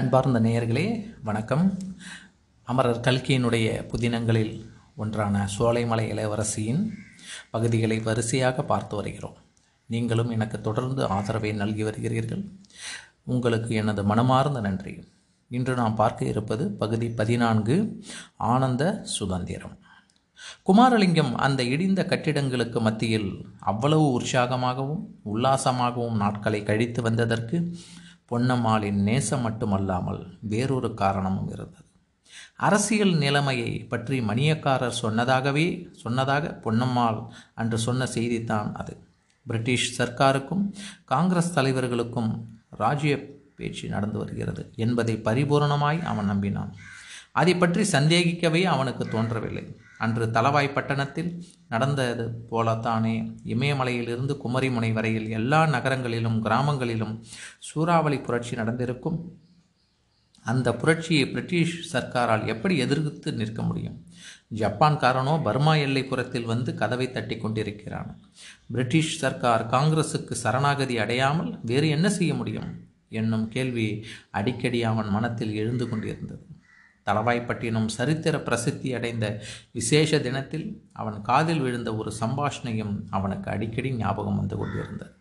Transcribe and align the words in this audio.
அன்பார்ந்த 0.00 0.40
நேயர்களே 0.40 1.14
வணக்கம். 1.22 1.78
அமரர் 2.62 3.00
கல்கியினுடைய 3.00 3.66
புதினங்களில் 3.92 4.66
ஒன்றான 4.96 5.48
சோலைமலை 5.58 6.04
இளவரசியின் 6.12 6.88
பகுதிகளை 7.50 7.98
வரிசையாக 7.98 8.62
பார்த்து 8.62 8.96
வருகிறோம். 8.96 9.36
நீங்களும் 9.86 10.30
எனக்கு 10.30 10.60
தொடர்ந்து 10.60 11.06
ஆதரவை 11.06 11.52
நல்கி 11.52 11.84
வருகிறீர்கள். 11.84 12.44
உங்களுக்கு 13.24 13.74
எனது 13.74 14.04
மனமார்ந்த 14.04 14.60
நன்றி. 14.60 15.04
இன்று 15.48 15.74
நாம் 15.74 15.94
பார்க்க 15.94 16.24
இருப்பது 16.24 16.70
பகுதி 16.70 17.08
பதினான்கு 17.08 18.04
ஆனந்த 18.36 19.00
சுதந்திரம். 19.02 19.78
குமாரலிங்கம் 20.66 21.32
அந்த 21.32 21.62
இடிந்த 21.62 22.06
கட்டிடங்களுக்கு 22.06 22.80
மத்தியில் 22.80 23.46
அவ்வளவு 23.58 24.20
உற்சாகமாகவும் 24.20 25.02
உல்லாசமாகவும் 25.34 26.16
நாட்களை 26.16 26.62
கழித்து 26.62 27.02
வந்ததற்கு 27.02 27.76
பொன்னம்மாளின் 28.30 29.00
நேசம் 29.08 29.40
மட்டுமல்லாமல் 29.40 30.22
வேறொரு 30.40 30.90
காரணமும் 30.94 31.48
இருந்தது. 31.48 31.84
அரசியல் 32.56 33.14
நிலைமையை 33.14 33.70
பற்றி 33.92 34.20
மணியக்காரர் 34.20 35.00
சொன்னதாகவே 35.02 35.66
சொன்னதாக 36.02 36.60
பொன்னம்மாள் 36.64 37.20
அன்று 37.54 37.78
சொன்ன 37.78 38.08
செய்தித்தான் 38.14 38.70
அது. 38.74 38.94
பிரிட்டிஷ் 39.46 39.88
சர்க்காருக்கும் 39.98 40.64
காங்கிரஸ் 41.04 41.54
தலைவர்களுக்கும் 41.58 42.30
ராஜ்ய 42.70 43.14
பேச்சு 43.56 43.88
நடந்து 43.88 44.18
வருகிறது 44.18 44.62
என்பதை 44.76 45.14
பரிபூரணமாய் 45.24 46.00
அவன் 46.02 46.30
நம்பினான். 46.30 46.72
அதை 47.32 47.54
பற்றி 47.54 47.82
சந்தேகிக்கவே 47.92 48.62
அவனுக்கு 48.64 49.08
தோன்றவில்லை. 49.08 49.76
அன்று 49.98 50.26
தலவாய் 50.26 50.72
பட்டணத்தில் 50.72 51.44
நடந்தது 51.68 52.24
போலத்தானே. 52.50 53.14
இமயமலையிலிருந்து 53.44 54.34
குமரிமுனை 54.44 54.92
வரையில் 54.92 55.28
எல்லா 55.28 55.66
நகரங்களிலும் 55.66 56.42
கிராமங்களிலும் 56.42 57.14
சூறாவளி 57.58 58.18
புரட்சி 58.18 58.56
நடந்திருக்கும். 58.56 59.18
அந்த 60.42 60.68
புரட்சியை 60.74 61.24
பிரிட்டிஷ் 61.26 61.96
சர்க்காரால் 61.96 62.46
எப்படி 62.46 62.76
எதிர்த்து 62.76 63.32
நிற்க 63.32 63.62
முடியும்? 63.62 63.96
ஜப்பான்காரனோ 64.54 65.42
பர்மா 65.42 65.74
எல்லைப்புறத்தில் 65.74 66.44
வந்து 66.44 66.74
கதவை 66.74 67.10
தட்டி 67.10 67.36
கொண்டிருக்கிறான். 67.36 68.20
பிரிட்டிஷ் 68.70 69.18
சர்க்கார் 69.18 69.66
காங்கிரஸுக்கு 69.66 70.32
சரணாகதி 70.32 70.98
அடையாமல் 70.98 71.58
வேறு 71.62 71.88
என்ன 71.88 72.10
செய்ய 72.10 72.34
முடியும்? 72.34 72.70
என்னும் 73.08 73.48
கேள்வி 73.48 74.04
அடிக்கடி 74.30 74.82
அவன் 74.82 75.08
மனத்தில் 75.08 75.54
எழுந்து 75.54 75.88
கொண்டிருந்தது. 75.88 76.44
தளவாய்ப்பட்டினம் 77.06 77.88
சரித்திர 77.88 78.40
பிரசித்தி 78.40 78.94
அடைந்த 78.94 79.26
விசேஷ 79.72 80.20
தினத்தில் 80.20 80.66
அவன் 80.92 81.22
காதில் 81.22 81.60
விழுந்த 81.60 81.96
ஒரு 81.96 82.12
சம்பாஷணையும் 82.20 82.94
அவனுக்கு 83.10 83.50
அடிக்கடி 83.50 83.92
ஞாபகம் 83.94 84.38
வந்து 84.38 84.56
கொண்டிருந்தது. 84.56 85.12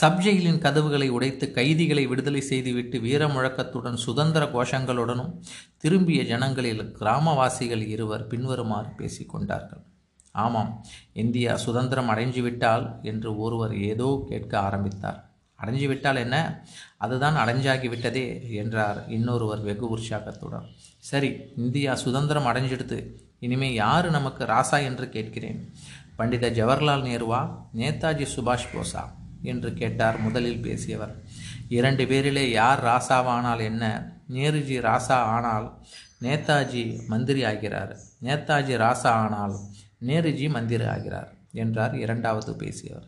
சப்ஜெயிலின் 0.00 0.58
கதவுகளை 0.58 1.08
உடைத்து 1.08 1.50
கைதிகளை 1.50 2.06
விடுதலை 2.06 2.40
செய்துவிட்டு 2.40 3.00
வீர 3.00 3.28
முழக்கத்துடன் 3.28 3.98
சுதந்திர 4.06 4.44
கோஷங்களுடனும் 4.46 5.32
திரும்பிய 5.78 6.22
ஜனங்களில் 6.24 6.82
கிராமவாசிகள் 7.00 7.84
இருவர் 7.88 8.26
பின்வருமாறு 8.26 8.90
பேசிக்கொண்டார்கள் 8.98 9.82
ஆமாம் 10.34 10.72
இந்தியா 11.12 11.56
சுதந்திரம் 11.56 12.10
அடைஞ்சுவிட்டால் 12.10 12.84
என்று 13.02 13.30
ஒருவர் 13.38 13.74
ஏதோ 13.80 14.08
கேட்க 14.28 14.52
ஆரம்பித்தார். 14.58 15.20
அடைஞ்சு 15.58 15.86
விட்டால் 15.86 16.16
என்ன? 16.16 16.36
அதுதான் 17.00 17.36
அடைஞ்சாகிவிட்டதே 17.36 18.26
என்றார் 18.52 18.98
இன்னொருவர் 19.08 19.60
வெகு 19.60 19.88
உற்சாகத்துடன். 19.88 20.66
சரி 20.98 21.30
இந்தியா 21.56 21.94
சுதந்திரம் 21.94 22.46
அடைஞ்சிடுத்து 22.46 22.98
இனிமே 23.40 23.72
யார் 23.74 24.06
நமக்கு 24.10 24.44
ராசா 24.44 24.78
என்று 24.82 25.08
கேட்கிறேன். 25.08 25.60
பண்டித 26.16 26.50
ஜவஹர்லால் 26.50 27.06
நேருவா 27.08 27.40
நேதாஜி 27.76 28.26
சுபாஷ் 28.34 28.70
போஸா 28.72 29.04
என்று 29.42 29.70
கேட்டார் 29.74 30.16
முதலில் 30.18 30.60
பேசியவர். 30.60 31.12
இரண்டு 31.68 32.06
பேரிலே 32.06 32.44
யார் 32.50 32.80
ராசாவானால் 32.84 33.62
என்ன? 33.62 33.84
நேருஜி 34.32 34.78
ராசா 34.86 35.18
ஆனால் 35.34 35.66
நேதாஜி 36.20 37.06
மந்திரி 37.06 37.44
ஆகிறார். 37.44 37.92
நேதாஜி 38.22 38.74
ராசா 38.84 39.12
ஆனால் 39.24 39.54
நேருஜி 40.06 40.48
மந்திரி 40.50 40.84
ஆகிறார் 40.84 41.30
என்றார் 41.52 41.94
இரண்டாவது 41.94 42.54
பேசியவர். 42.56 43.06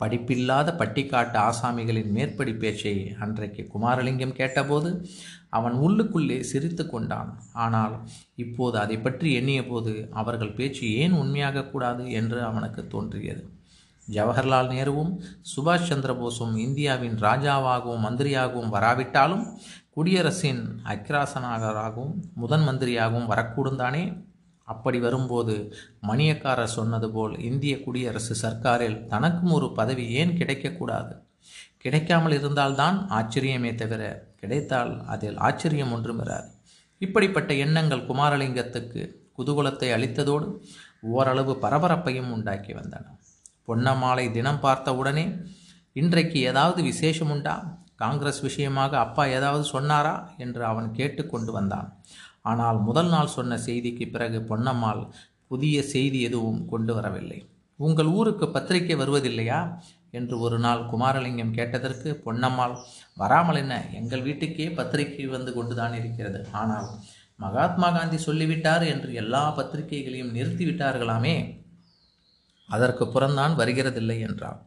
படிப்பில்லாத 0.00 0.68
பட்டிக்காட்டு 0.80 1.38
ஆசாமிகளின் 1.48 2.10
மேற்படி 2.16 2.52
பேச்சை 2.62 2.94
அன்றைக்கு 3.24 3.62
குமாரலிங்கம் 3.72 4.38
கேட்டபோது 4.40 4.90
அவன் 5.58 5.76
உள்ளுக்குள்ளே 5.86 6.38
சிரித்து 6.50 6.84
கொண்டான். 6.86 7.30
ஆனால் 7.64 7.94
இப்போது 8.44 8.76
அதை 8.84 8.96
பற்றி 9.06 9.28
எண்ணிய 9.38 9.60
போது 9.66 9.92
அவர்கள் 10.20 10.56
பேச்சு 10.58 10.84
ஏன் 11.02 11.16
உண்மையாகக்கூடாது 11.22 12.04
என்று 12.20 12.40
அவனுக்கு 12.50 12.82
தோன்றியது. 12.94 13.44
ஜவஹர்லால் 14.08 14.70
நேருவும் 14.74 15.10
சுபாஷ் 15.50 15.88
சந்திரபோஸும் 15.88 16.54
இந்தியாவின் 16.66 17.16
ராஜாவாகவும் 17.24 18.04
மந்திரியாகவும் 18.06 18.72
வராவிட்டாலும் 18.76 19.44
குடியரசின் 19.96 20.62
அக்கிராசனாகராகவும் 20.92 22.14
முதன் 22.42 22.64
மந்திரியாகவும் 22.68 23.30
வரக்கூடும் 23.32 23.80
தானே 23.82 24.02
அப்படி 24.68 24.98
வரும்போது 24.98 25.54
மணியக்காரர் 26.02 26.76
சொன்னது 26.78 27.08
போல் 27.10 27.34
இந்திய 27.40 27.74
குடியரசு 27.84 28.34
சர்க்காரில் 28.42 28.98
தனக்கும் 29.06 29.52
ஒரு 29.52 29.68
பதவி 29.72 30.04
ஏன் 30.20 30.34
கிடைக்கக்கூடாது? 30.36 31.12
கிடைக்காமல் 31.78 32.36
இருந்தால்தான் 32.38 32.96
ஆச்சரியமே 33.18 33.72
தவிர 33.74 34.02
கிடைத்தால் 34.40 34.92
அதில் 35.06 35.38
ஆச்சரியம் 35.38 35.92
ஒன்றும் 35.92 36.22
இராது 36.24 36.50
இப்படிப்பட்ட 36.98 37.54
எண்ணங்கள் 37.54 38.06
குமாரலிங்கத்துக்கு 38.06 39.02
குதூகலத்தை 39.38 39.88
அளித்ததோடு 39.96 40.46
ஓரளவு 41.16 41.52
பரபரப்பையும் 41.62 42.32
உண்டாக்கி 42.32 42.72
வந்தன. 42.72 43.04
பொன்னம்மாளை 43.68 44.24
தினம் 44.30 44.60
பார்த்தவுடனே 44.60 45.24
இன்றைக்கு 45.92 46.38
ஏதாவது 46.40 46.80
விசேஷம் 46.82 47.30
உண்டா? 47.30 47.56
காங்கிரஸ் 47.96 48.40
விஷயமாக 48.40 48.98
அப்பா 48.98 49.22
ஏதாவது 49.36 49.64
சொன்னாரா? 49.64 50.14
என்று 50.36 50.62
அவன் 50.64 50.88
கேட்டு 50.92 51.22
கொண்டு 51.26 51.52
வந்தான். 51.52 51.88
ஆனால் 52.50 52.78
முதல் 52.88 53.10
நாள் 53.14 53.34
சொன்ன 53.36 53.58
செய்திக்கு 53.66 54.06
பிறகு 54.14 54.38
பொன்னம்மாள் 54.50 55.02
புதிய 55.50 55.76
செய்தி 55.92 56.18
எதுவும் 56.28 56.60
கொண்டு 56.68 56.92
வரவில்லை. 56.94 57.38
உங்கள் 57.80 58.10
ஊருக்கு 58.18 58.46
பத்திரிகை 58.48 58.96
வருவதில்லையா? 58.96 59.60
என்று 60.10 60.34
ஒரு 60.38 60.58
நாள் 60.58 60.82
குமாரலிங்கம் 60.92 61.54
கேட்டதற்கு 61.58 62.08
பொன்னம்மாள் 62.26 62.74
வராமல் 63.14 63.58
என்ன? 63.62 63.74
எங்கள் 63.92 64.22
வீட்டுக்கே 64.22 64.66
பத்திரிகை 64.78 65.26
வந்து 65.36 65.52
கொண்டுதான் 65.54 65.94
இருக்கிறது. 66.00 66.40
ஆனால் 66.52 66.88
மகாத்மா 67.36 67.88
காந்தி 67.90 68.18
சொல்லிவிட்டார் 68.18 68.84
என்று 68.92 69.10
எல்லா 69.22 69.42
பத்திரிகைகளையும் 69.58 70.32
நிறுத்திவிட்டார்களாமே 70.36 71.36
அதற்கு 72.68 73.04
புறந்தான் 73.04 73.54
வருகிறதில்லை 73.60 74.16
என்றார் 74.28 74.58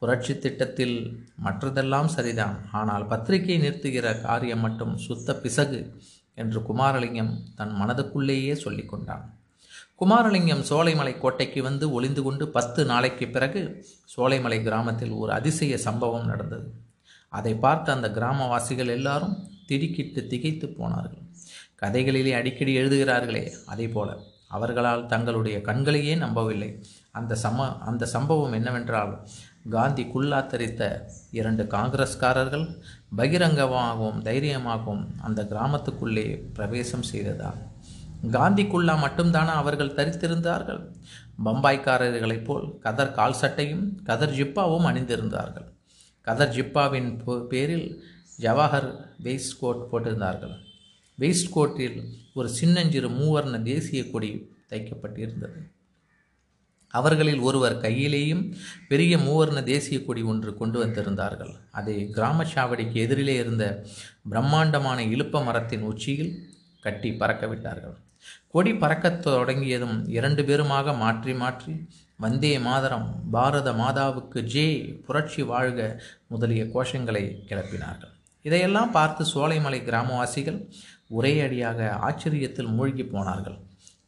புரட்சி 0.00 0.34
திட்டத்தில் 0.38 0.96
மற்றதெல்லாம் 1.44 2.10
சரிதான். 2.14 2.56
ஆனால் 2.80 3.04
பத்திரிகை 3.06 3.56
நிறுத்துகிற 3.64 4.06
காரியம் 4.20 4.64
மட்டும் 4.66 4.94
சுத்த 5.06 5.36
பிசகு. 5.44 5.80
என்று 6.34 6.60
குமாரலிங்கம் 6.60 7.32
தன் 7.54 7.74
மனதுக்குள்ளேயே 7.80 8.52
சொல்லி 8.52 8.84
கொண்டான். 8.84 9.24
குமாரலிங்கம் 10.00 10.64
சோலைமலை 10.68 11.18
கோட்டைக்கு 11.18 11.62
வந்து 11.62 11.92
ஒளிந்து 11.92 12.22
கொண்டு 12.22 12.48
பத்து 12.48 12.84
நாளைக்கு 12.84 13.28
பிறகு 13.28 13.86
சோலைமலை 14.16 14.62
கிராமத்தில் 14.62 15.12
ஒரு 15.12 15.32
அதிசய 15.32 15.78
சம்பவம் 15.78 16.26
நடந்தது. 16.26 16.74
அதை 17.28 17.54
பார்த்த 17.54 17.92
அந்த 17.92 18.08
கிராமவாசிகள் 18.08 18.88
எல்லாரும் 18.88 19.36
திடுக்கிட்டு 19.66 20.26
திகைத்து 20.26 20.68
போனார்கள். 20.68 21.22
கதைகளிலே 21.82 22.32
அடிக்கடி 22.34 22.78
எழுதுகிறார்களே 22.78 23.44
அதே 23.66 23.88
போல 23.88 24.18
அவர்களால் 24.48 25.06
தங்களுடைய 25.06 25.60
கண்களையே 25.60 26.14
நம்பவில்லை. 26.14 26.70
அந்த 27.10 27.34
சம 27.34 27.78
அந்த 27.78 28.06
சம்பவம் 28.06 28.52
என்னவென்றால் 28.52 29.26
காந்தி 29.70 30.04
குல்லாத்தரித்த 30.04 30.82
இரண்டு 31.30 31.64
காங்கிரஸ்காரர்கள் 31.64 32.66
பகிரங்கமாகவும் 33.16 34.22
தைரியமாகவும் 34.22 35.06
அந்த 35.22 35.46
கிராமத்துக்குள்ளே 35.50 36.42
பிரவேசம் 36.52 37.02
செய்ததால் 37.02 37.60
காந்திக்குள்ளா 38.30 38.94
மட்டும்தானா 39.04 39.52
அவர்கள் 39.62 39.94
தரித்திருந்தார்கள்? 39.94 40.82
பம்பாய்க்காரர்களைப் 41.44 42.44
போல் 42.44 42.78
கதர் 42.78 43.12
கால் 43.12 43.32
சட்டையும் 43.32 44.02
கதர் 44.04 44.30
ஜிப்பாவும் 44.30 44.86
அணிந்திருந்தார்கள். 44.90 45.68
கதர் 46.20 46.54
ஜிப்பாவின் 46.54 47.10
பேரில் 47.48 48.04
ஜவஹர் 48.38 48.90
வெயிஸ்ட் 49.22 49.58
கோட் 49.60 49.88
போட்டிருந்தார்கள். 49.92 50.56
வெயிஸ்ட் 51.18 51.50
கோட்டில் 51.50 51.98
ஒரு 52.34 52.48
சின்னஞ்சிறு 52.48 53.08
மூவர்ண 53.08 53.62
தேசிய 53.62 54.10
கொடி 54.10 54.50
தைக்கப்பட்டிருந்தது. 54.70 55.60
அவர்களில் 56.98 57.42
ஒருவர் 57.48 57.76
கையிலேயும் 57.84 58.44
பெரிய 58.90 59.12
மூவர்ண 59.26 59.62
தேசிய 59.72 59.98
கொடி 60.04 60.22
ஒன்று 60.32 60.52
கொண்டு 60.60 60.78
வந்திருந்தார்கள். 60.82 61.52
அதை 61.78 61.96
கிராம 62.16 62.46
சாவடிக்கு 62.54 62.98
எதிரிலே 63.04 63.36
இருந்த 63.42 63.66
பிரம்மாண்டமான 64.32 64.98
இழுப்ப 65.14 65.44
மரத்தின் 65.48 65.86
உச்சியில் 65.90 66.32
கட்டி 66.86 67.10
பறக்க 67.20 67.46
விட்டார்கள் 67.52 67.98
கொடி 68.54 68.72
பறக்கத் 68.82 69.22
தொடங்கியதும் 69.24 69.96
இரண்டு 70.16 70.42
பேருமாக 70.48 70.96
மாற்றி 71.02 71.32
மாற்றி 71.42 71.72
வந்தே 72.24 72.52
மாதரம் 72.66 73.06
பாரத 73.34 73.68
மாதாவுக்கு 73.80 74.40
ஜே 74.54 74.64
புரட்சி 75.06 75.42
வாழ்க 75.42 75.80
முதலிய 76.32 76.64
கோஷங்களை 76.74 77.24
கிளப்பினார்கள். 77.48 78.12
இதையெல்லாம் 78.44 78.92
பார்த்து 78.96 79.22
சோலைமலை 79.34 79.80
கிராமவாசிகள் 79.88 80.58
ஒரே 81.16 81.32
அடியாக 81.46 81.88
ஆச்சரியத்தில் 82.06 82.70
மூழ்கி 82.76 83.04
போனார்கள். 83.04 83.58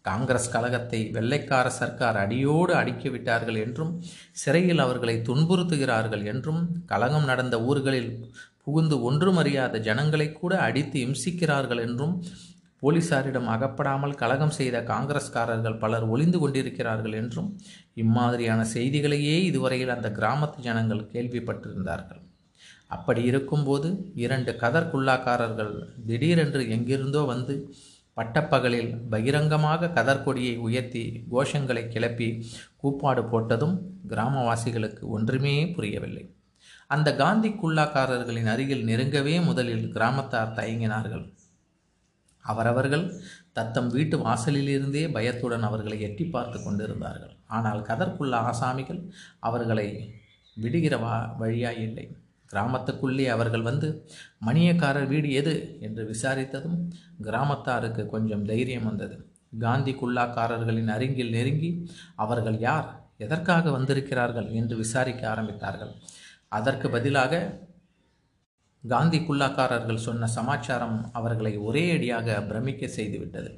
காங்கிரஸ் 0.04 0.50
கழகத்தை 0.50 1.00
வெள்ளைக்கார 1.12 1.66
சர்க்கார் 1.80 2.16
அடியோடு 2.16 2.72
அடிக்கிவிட்டார்கள் 2.74 3.58
என்றும் 3.58 3.92
சிறையில் 4.32 4.78
அவர்களை 4.78 5.14
துன்புறுத்துகிறார்கள் 5.28 6.24
என்றும் 6.24 6.60
கலகம் 6.86 7.24
நடந்த 7.24 7.58
ஊர்களில் 7.60 8.10
புகுந்து 8.64 8.96
ஒன்றுமறியாத 9.02 9.80
ஜனங்களை 9.80 10.32
கூட 10.32 10.52
அடித்து 10.58 10.98
இம்சிக்கிறார்கள் 11.06 11.80
என்றும் 11.80 12.14
போலீசாரிடம் 12.82 13.46
அகப்படாமல் 13.46 14.14
கலகம் 14.14 14.54
செய்த 14.58 14.76
காங்கிரஸ்காரர்கள் 14.82 15.78
பலர் 15.78 16.04
ஒளிந்து 16.04 16.38
கொண்டிருக்கிறார்கள் 16.38 17.12
என்றும் 17.12 17.48
இம்மாதிரியான 17.94 18.60
செய்திகளையே 18.74 19.36
இதுவரையில் 19.42 19.88
அந்த 19.88 20.08
கிராமத்து 20.08 20.58
ஜனங்கள் 20.58 21.08
கேள்விப்பட்டிருந்தார்கள். 21.12 22.20
அப்படி 22.86 23.22
இருக்கும்போது 23.22 23.88
இரண்டு 24.14 24.52
கதர் 24.56 24.90
குல்லாக்காரர்கள் 24.92 25.72
திடீரென்று 26.06 26.62
எங்கிருந்தோ 26.68 27.22
வந்து 27.24 27.54
பட்டப்பகலில் 28.16 28.90
பகிரங்கமாக 29.12 29.90
கதர்கொடியை 29.96 30.54
உயர்த்தி 30.66 31.04
கோஷங்களை 31.32 31.82
கிளப்பி 31.94 32.28
கூப்பாடு 32.82 33.22
போட்டதும் 33.32 33.76
கிராமவாசிகளுக்கு 34.10 35.04
ஒன்றுமே 35.16 35.54
புரியவில்லை. 35.76 36.24
அந்த 36.94 37.08
காந்தி 37.22 37.50
குல்லாக்காரர்களின் 37.62 38.50
அருகில் 38.52 38.84
நெருங்கவே 38.90 39.34
முதலில் 39.48 39.86
கிராமத்தார் 39.96 40.56
தயங்கினார்கள். 40.58 41.24
அவரவர்கள் 42.44 43.04
தத்தம் 43.58 43.88
வீட்டு 43.88 44.16
வாசலிலிருந்தே 44.18 45.04
பயத்துடன் 45.16 45.64
அவர்களை 45.68 45.98
எட்டி 46.08 46.24
பார்த்து 46.34 46.58
கொண்டிருந்தார்கள். 46.62 47.34
ஆனால் 47.56 47.80
கதற்குள்ள 47.88 48.34
ஆசாமிகள் 48.50 49.00
அவர்களை 49.48 49.88
விடுகிற 50.56 50.94
வா 51.04 51.14
வழியாய் 51.40 51.82
இல்லை 51.86 52.04
கிராமத்துக்குள்ளே 52.52 53.26
அவர்கள் 53.26 53.62
வந்து 53.62 54.08
மணியக்காரர் 54.46 55.06
வீடு 55.06 55.32
எது? 55.32 55.76
என்று 55.80 56.14
விசாரித்ததும் 56.14 56.90
கிராமத்தாருக்கு 57.22 58.06
கொஞ்சம் 58.06 58.44
தைரியம் 58.44 58.84
வந்தது. 58.84 59.30
காந்தி 59.58 59.92
குல்லாக்காரர்களின் 59.92 60.86
அருகில் 60.86 61.30
நெருங்கி 61.30 61.90
அவர்கள் 62.14 62.58
யார்? 62.58 63.04
எதற்காக 63.18 63.70
வந்திருக்கிறார்கள்? 63.70 64.50
என்று 64.50 64.76
விசாரிக்க 64.76 65.34
ஆரம்பித்தார்கள். 65.34 65.92
அதற்கு 66.48 66.90
பதிலாக 66.90 67.58
காந்தி 68.88 69.18
குல்லாக்காரர்கள் 69.18 70.04
சொன்ன 70.06 70.26
சமாச்சாரம் 70.26 71.10
அவர்களை 71.12 71.56
ஒரே 71.56 71.90
அடியாக 71.90 72.42
பிரமிக்க 72.42 72.86
செய்துவிட்டது. 72.86 73.50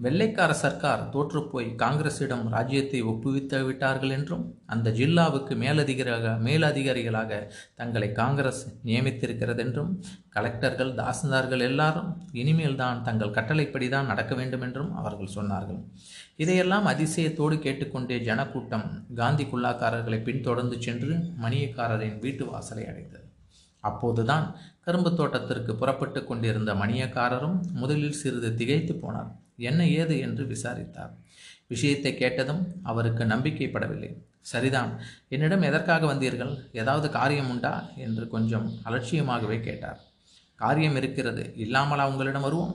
வெள்ளைக்கார 0.00 0.52
சர்க்கார் 0.60 1.02
தோற்றுப்போய் 1.12 1.66
காங்கிரசிடம் 1.82 2.42
ராஜ்யத்தை 2.54 3.00
ஒப்புவித்து 3.10 3.58
விட்டார்கள் 3.66 4.12
என்றும் 4.16 4.42
அந்த 4.66 4.90
ஜில்லாவுக்கு 4.90 5.54
மேலதிகாரியாக 5.62 6.32
மேலதிகாரிகளாக 6.46 7.38
தங்களை 7.80 8.08
காங்கிரஸ் 8.12 8.62
நியமித்திருக்கிறது 8.88 9.62
என்றும் 9.64 9.92
கலெக்டர்கள் 10.36 10.90
தாசில்தார்கள் 11.00 11.62
எல்லாரும் 11.68 12.08
இனிமேல் 12.40 12.78
தான் 12.82 13.02
தங்கள் 13.02 13.36
கட்டளைப்படி 13.36 13.88
தான் 13.88 14.10
நடக்க 14.12 14.34
வேண்டும் 14.40 14.64
என்றும் 14.66 14.90
அவர்கள் 15.02 15.34
சொன்னார்கள். 15.36 15.80
இதையெல்லாம் 16.36 16.88
அதிசயத்தோடு 16.92 17.58
கேட்டுக்கொண்டே 17.66 18.18
ஜனக்கூட்டம் 18.28 18.86
காந்தி 19.22 19.46
குல்லாக்காரர்களை 19.52 20.20
பின்தொடர்ந்து 20.22 20.78
சென்று 20.88 21.14
மணியக்காரரின் 21.44 22.18
வீட்டு 22.26 22.46
வாசலை 22.50 22.86
அடைந்தது 22.90 23.26
அப்போதுதான் 23.84 24.44
கரும்பு 24.84 25.10
தோட்டத்திற்கு 25.16 25.72
புறப்பட்டு 25.80 26.20
கொண்டிருந்த 26.24 26.70
மணியக்காரரும் 26.82 27.58
முதலில் 27.80 28.20
சிறிது 28.20 28.50
திகைத்து 28.60 28.94
போனார். 28.96 29.32
என்ன 29.56 29.86
ஏது 29.86 30.18
என்று 30.18 30.46
விசாரித்தார். 30.46 31.14
விஷயத்தை 31.66 32.14
கேட்டதும் 32.14 32.66
அவருக்கு 32.82 33.24
நம்பிக்கைப்படவில்லை. 33.24 34.16
சரிதான் 34.40 35.00
என்னிடம் 35.28 35.62
எதற்காக 35.62 36.14
வந்தீர்கள்? 36.14 36.68
ஏதாவது 36.72 37.10
காரியம் 37.10 37.48
உண்டா? 37.48 37.90
என்று 37.96 38.28
கொஞ்சம் 38.28 38.72
அலட்சியமாகவே 38.84 39.60
கேட்டார். 39.60 40.00
காரியம் 40.54 40.96
இருக்கிறது 40.96 41.52
இல்லாமலா 41.56 42.08
உங்களிடம் 42.08 42.42
வருவோம்? 42.42 42.74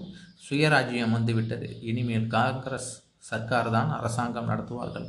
சுயராஜ்யம் 0.49 1.09
வந்துவிட்டது 1.09 1.81
இனிமேல் 1.81 2.27
காங்கிரஸ் 2.27 3.03
சர்க்கார் 3.17 3.71
தான் 3.71 3.89
அரசாங்கம் 3.89 4.49
நடத்துவார்கள். 4.49 5.07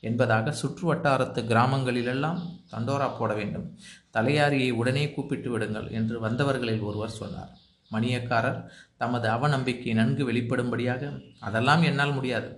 என்பதாக 0.00 0.52
சுற்று 0.52 0.94
வட்டாரத்து 0.94 1.42
கிராமங்களிலெல்லாம் 1.42 2.38
தண்டோரா 2.72 3.18
போட 3.18 3.34
வேண்டும். 3.34 3.78
தலையாரியை 4.12 4.72
உடனே 4.72 5.10
கூப்பிட்டு 5.10 5.50
விடுங்கள் 5.50 5.90
என்று 5.90 6.20
வந்தவர்களில் 6.20 6.80
ஒருவர் 6.80 7.10
சொன்னார். 7.10 7.56
மணியக்காரர் 7.92 8.60
தமது 8.96 9.26
அவநம்பிக்கை 9.28 9.92
நன்கு 9.94 10.22
வெளிப்படும்படியாக 10.32 11.02
அதெல்லாம் 11.40 11.82
என்னால் 11.82 12.12
முடியாது. 12.12 12.48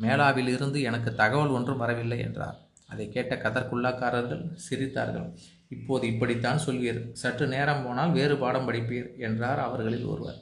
மேலாவிலிருந்து 0.00 0.78
எனக்கு 0.82 1.10
தகவல் 1.14 1.54
ஒன்றும் 1.56 1.82
வரவில்லை 1.82 2.18
என்றார். 2.18 2.58
அதை 2.88 3.04
கேட்ட 3.08 3.34
கதற்குள்ளாக்காரர்கள் 3.34 4.42
சிரித்தார்கள். 4.64 5.28
இப்போது 5.68 6.06
இப்படித்தான் 6.06 6.62
சொல்வீர். 6.66 7.12
சற்று 7.12 7.46
நேரம் 7.46 7.84
போனால் 7.84 8.10
வேறு 8.10 8.34
பாடம் 8.36 8.66
படிப்பீர் 8.68 9.18
என்றார் 9.18 9.58
அவர்களில் 9.58 10.04
ஒருவர். 10.04 10.40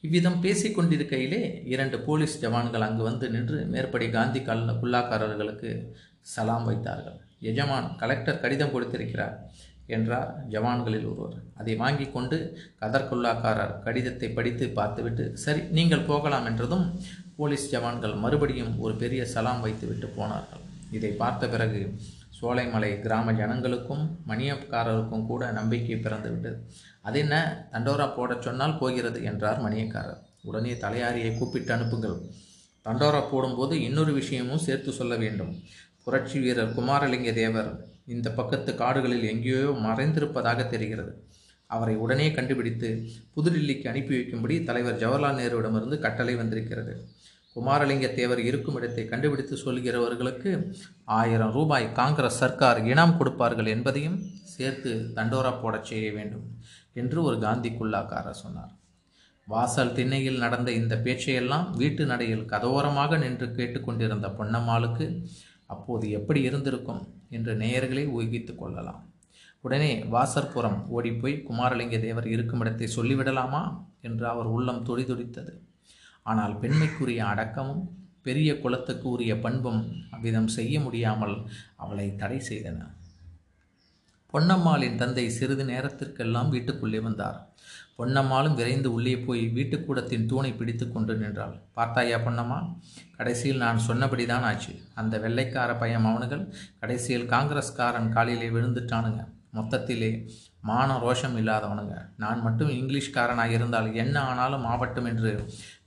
இவ்விதம் 0.00 0.40
பேசிக் 0.40 0.76
கொண்டிருக்கையிலே 0.78 1.40
இரண்டு 1.64 1.96
போலீஸ் 2.00 2.36
ஜவான்கள் 2.44 2.86
அங்கு 2.88 3.02
வந்து 3.02 3.26
நின்று 3.30 3.58
மேற்படி 3.64 4.08
காந்தி 4.10 4.42
கல் 4.42 4.64
குல்லாக்காரர்களுக்கு 4.82 5.70
சலாம் 6.34 6.64
வைத்தார்கள். 6.64 7.18
எஜமான் 7.40 7.88
கலெக்டர் 7.96 8.40
கடிதம் 8.40 8.72
கொடுத்திருக்கிறார். 8.72 9.34
என்றார் 9.86 10.30
ஜவான்களில் 10.48 11.06
ஒருவர். 11.10 11.36
அதை 11.54 11.76
வாங்கி 11.76 12.06
கொண்டு 12.10 12.36
கதர்குல்லாக்காரர் 12.80 13.82
கடிதத்தை 13.82 14.28
படித்து 14.28 14.68
பார்த்துவிட்டு 14.68 15.36
சரி 15.36 15.60
நீங்கள் 15.60 16.00
போகலாம் 16.00 16.44
என்றதும் 16.44 17.00
போலீஸ் 17.36 17.74
ஜவான்கள் 17.74 18.14
மறுபடியும் 18.14 18.78
ஒரு 18.78 18.94
பெரிய 18.94 19.26
சலாம் 19.26 19.60
வைத்துவிட்டு 19.60 20.06
போனார்கள். 20.06 20.62
இதை 20.90 21.10
பார்த்த 21.10 21.48
பிறகு 21.48 21.94
சோலைமலை 22.40 23.00
கிராம 23.00 23.32
ஜனங்களுக்கும் 23.32 24.02
மணியக்காரருக்கும் 24.28 25.26
கூட 25.26 25.52
நம்பிக்கை 25.52 25.96
பிறந்துவிட்டது. 25.96 26.58
அது 27.02 27.18
என்ன? 27.18 27.66
தண்டோரா 27.72 28.14
போடச் 28.14 28.42
சொன்னால் 28.42 28.78
போகிறது 28.78 29.22
என்றார் 29.22 29.64
மணியக்காரர். 29.64 30.20
உடனே 30.42 30.72
தலையாரியை 30.72 31.38
கூப்பிட்டு 31.38 31.72
அனுப்புங்கள். 31.74 32.18
தண்டோரா 32.84 33.30
போடும்போது 33.30 33.80
இன்னொரு 33.80 34.12
விஷயமும் 34.12 34.58
சேர்த்து 34.58 34.92
சொல்ல 34.92 35.16
வேண்டும். 35.16 35.62
புரட்சி 36.04 36.38
வீரர் 36.38 36.74
குமாரலிங்க 36.74 37.32
தேவர் 37.32 37.70
இந்த 38.14 38.28
பக்கத்து 38.30 38.74
காடுகளில் 38.74 39.30
எங்கேயோ 39.32 39.70
மறைந்திருப்பதாக 39.86 40.68
தெரிகிறது. 40.74 41.12
அவரை 41.70 41.94
உடனே 41.96 42.26
கண்டுபிடித்து 42.30 42.88
புதுடில்லிக்கு 43.36 43.86
அனுப்பி 43.92 44.14
வைக்கும்படி 44.16 44.56
தலைவர் 44.64 45.00
ஜவஹர்லால் 45.02 45.38
நேருவிடமிருந்து 45.40 45.98
கட்டளை 45.98 46.34
வந்திருக்கிறது. 46.34 46.92
குமாரலிங்க 47.56 48.08
தேவர் 48.14 48.40
இருக்கும் 48.48 48.76
இடத்தை 48.78 49.04
கண்டுபிடித்து 49.04 49.56
சொல்கிறவர்களுக்கு 49.64 50.50
ஆயிரம் 51.04 51.52
ரூபாய் 51.52 51.86
காங்கிரஸ் 51.92 52.40
சர்க்கார் 52.42 52.80
இனாம் 52.90 53.16
கொடுப்பார்கள் 53.18 53.66
என்பதையும் 53.66 54.18
சேர்த்து 54.54 54.90
தண்டோரா 55.16 55.52
போடச் 55.62 55.88
செய்ய 55.90 56.08
வேண்டும் 56.12 56.46
என்று 56.92 57.18
ஒரு 57.22 57.38
காந்தி 57.38 57.70
குல்லாக்காரர் 57.78 58.42
சொன்னார். 58.42 58.72
வாசல் 59.48 59.92
திண்ணையில் 59.92 60.42
நடந்த 60.44 60.70
இந்த 60.72 60.94
பேச்சையெல்லாம் 60.96 61.66
வீட்டு 61.70 62.04
நடையில் 62.06 62.48
கதோரமாக 62.52 63.18
நின்று 63.18 63.48
கேட்டுக்கொண்டிருந்த 63.58 64.28
பொன்னம்மாளுக்கு 64.38 65.06
அப்போது 65.66 66.06
எப்படி 66.10 66.40
இருந்திருக்கும்? 66.42 67.02
என்று 67.28 67.54
நேயர்களை 67.54 68.06
ஊகித்து 68.08 68.54
கொள்ளலாம். 68.54 69.12
உடனே 69.60 70.04
வாசற்புறம் 70.04 70.86
ஓடிப்போய் 70.88 71.44
குமாரலிங்க 71.48 72.00
தேவர் 72.00 72.26
இருக்கும் 72.26 72.60
இடத்தை 72.60 72.88
சொல்லிவிடலாமா? 72.96 73.84
என்று 74.00 74.26
அவர் 74.26 74.46
உள்ளம் 74.46 74.86
துடிதுடித்தது. 74.86 75.60
ஆனால் 76.22 76.58
பெண்மைக்குரிய 76.58 77.24
அடக்கமும் 77.24 77.88
பெரிய 78.22 78.60
குலத்துக்கு 78.60 79.08
உரிய 79.08 79.40
பண்பும் 79.40 79.92
அவ்விதம் 80.10 80.46
செய்ய 80.46 80.80
முடியாமல் 80.80 81.46
அவளை 81.76 82.14
தடை 82.14 82.42
செய்தன. 82.48 82.95
பொன்னம்மாளின் 84.32 84.96
தந்தை 85.00 85.24
சிறிது 85.30 85.64
நேரத்திற்கெல்லாம் 85.64 86.48
வீட்டுக்குள்ளே 86.48 87.00
வந்தார். 87.00 87.36
பொன்னம்மாளும் 87.98 88.54
விரைந்து 88.54 88.88
உள்ளே 88.92 89.12
போய் 89.18 89.42
வீட்டுக்கூடத்தின் 89.54 90.26
தூணை 90.26 90.50
பிடித்து 90.52 90.86
கொண்டு 90.92 91.16
நின்றாள். 91.16 91.54
பார்த்தாயா 91.72 92.18
பொன்னம்மா 92.18 92.58
கடைசியில் 93.16 93.62
நான் 93.64 93.80
சொன்னபடிதான் 93.88 94.46
ஆச்சு. 94.50 94.72
அந்த 94.94 95.18
வெள்ளைக்கார 95.18 95.78
பையன் 95.78 96.04
அவனுகள் 96.04 96.42
கடைசியில் 96.80 97.30
காங்கிரஸ்காரன் 97.34 98.12
காலிலே 98.16 98.48
விழுந்துட்டானுங்க. 98.48 99.22
மொத்தத்திலே 99.54 100.10
மான 100.60 100.96
ரோஷம் 101.04 101.36
இல்லாதவனுங்க. 101.40 101.96
நான் 102.16 102.42
மட்டும் 102.42 102.70
இங்கிலீஷ்காரனாக 102.70 103.50
இருந்தால் 103.50 103.94
என்ன 103.94 104.16
ஆனாலும் 104.20 104.64
ஆபட்டும் 104.64 105.08
என்று 105.12 105.32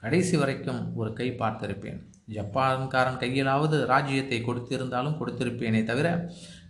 கடைசி 0.04 0.38
வரைக்கும் 0.38 0.96
ஒரு 0.96 1.12
கை 1.14 1.28
பார்த்திருப்பேன். 1.32 2.00
ஜப்பான்காரன் 2.36 3.22
கையிலாவது 3.24 3.86
ராஜ்யத்தை 3.86 4.40
கொடுத்திருந்தாலும் 4.42 5.20
கொடுத்திருப்பேனே 5.20 5.84
தவிர 5.84 6.08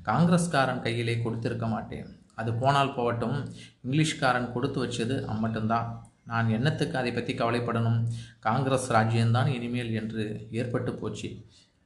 காங்கிரஸ்காரன் 0.10 0.84
கையிலே 0.86 1.16
கொடுத்திருக்க 1.26 1.68
மாட்டேன். 1.76 2.10
அது 2.42 2.52
போனால் 2.62 2.96
போகட்டும். 2.98 3.38
இங்கிலீஷ்காரன் 3.86 4.52
கொடுத்து 4.56 4.80
வச்சது 4.86 5.16
அம்மட்டும்தான் 5.34 5.90
நான் 6.32 6.50
என்னத்துக்கு 6.58 6.96
அதை 7.00 7.12
பற்றி 7.14 7.34
கவலைப்படணும்? 7.42 8.00
காங்கிரஸ் 8.48 8.88
ராஜ்யம்தான் 8.96 9.50
இனிமேல் 9.56 9.92
என்று 10.02 10.24
ஏற்பட்டு 10.60 10.92
போச்சு. 11.02 11.30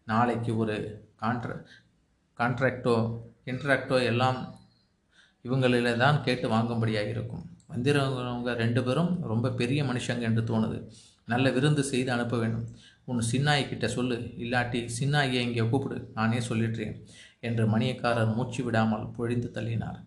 நாளைக்கு 0.07 0.51
ஒரு 0.63 0.75
கான்ட்ர 1.21 1.51
கான்ட்ராக்டோ 2.39 2.95
இன்ட்ராக்டோ 3.51 3.97
எல்லாம் 4.11 4.39
இவங்களில் 5.45 6.01
தான் 6.03 6.17
கேட்டு 6.25 6.47
வாங்கும்படியாக 6.53 7.13
இருக்கும் 7.13 7.43
வந்திருக்கிறவங்க 7.71 8.51
ரெண்டு 8.61 8.81
பேரும் 8.87 9.11
ரொம்ப 9.31 9.51
பெரிய 9.59 9.79
மனுஷங்க 9.89 10.23
என்று 10.29 10.43
தோணுது. 10.51 10.77
நல்ல 11.31 11.45
விருந்து 11.55 11.83
செய்து 11.91 12.09
அனுப்ப 12.15 12.35
வேண்டும். 12.43 12.65
உன் 13.07 13.21
சின்னாய்கிட்ட 13.31 13.85
சொல்லு 13.95 14.17
இல்லாட்டி 14.43 14.79
சின்னாயை 14.97 15.39
இங்கே 15.47 15.63
கூப்பிடு 15.71 15.97
நானே 16.17 16.39
சொல்லிடுறேன் 16.49 16.95
என்று 17.47 17.63
மணியக்காரர் 17.73 18.35
மூச்சு 18.35 18.61
விடாமல் 18.65 19.09
பொழிந்து 19.17 19.49
தள்ளினார். 19.55 19.99